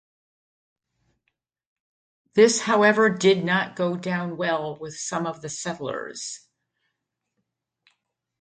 This 2.33 2.61
however 2.61 3.07
did 3.07 3.45
not 3.45 3.75
go 3.75 3.95
down 3.95 4.35
well 4.35 4.75
with 4.79 4.97
some 4.97 5.27
of 5.27 5.43
the 5.43 5.49
settlers. 5.49 6.39